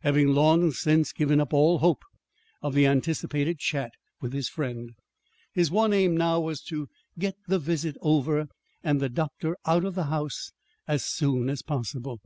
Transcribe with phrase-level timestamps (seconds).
[0.00, 2.04] Having long since given up all hope
[2.62, 4.92] of the anticipated chat with his friend,
[5.52, 8.46] his one aim now was to get the visit over,
[8.82, 10.52] and the doctor out of the house
[10.88, 12.22] as soon as possible.